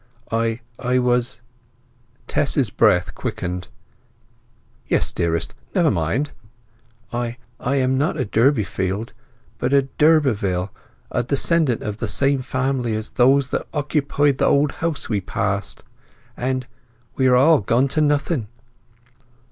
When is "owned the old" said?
13.71-14.71